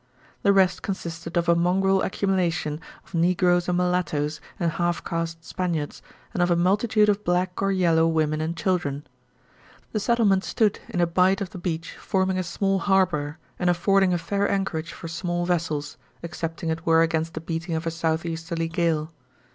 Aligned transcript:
The 0.41 0.51
rest 0.51 0.81
consisted 0.81 1.37
of 1.37 1.47
a 1.47 1.53
mongrel 1.55 2.01
accumulation 2.01 2.81
of 3.05 3.13
negroes 3.13 3.69
and 3.69 3.77
mulattoes 3.77 4.41
and 4.59 4.71
half 4.71 5.03
caste 5.03 5.45
Spaniards, 5.45 6.01
and 6.33 6.41
of 6.41 6.49
a 6.49 6.55
multitude 6.55 7.07
of 7.07 7.23
black 7.23 7.61
or 7.61 7.71
yellow 7.71 8.07
women 8.07 8.41
and 8.41 8.57
children. 8.57 9.05
The 9.91 9.99
settlement 9.99 10.43
stood 10.43 10.79
in 10.89 11.01
a 11.01 11.05
bight 11.05 11.39
of 11.39 11.51
the 11.51 11.59
beach 11.59 11.91
forming 11.91 12.39
a 12.39 12.43
small 12.43 12.79
harbor 12.79 13.37
and 13.59 13.69
affording 13.69 14.11
a 14.11 14.17
fair 14.17 14.49
anchorage 14.49 14.91
for 14.91 15.07
small 15.07 15.45
vessels, 15.45 15.97
excepting 16.23 16.69
it 16.69 16.83
were 16.83 17.03
against 17.03 17.35
the 17.35 17.39
beating 17.41 17.75
of 17.75 17.85
a 17.85 17.91
southeasterly 17.91 18.69
gale. 18.69 19.11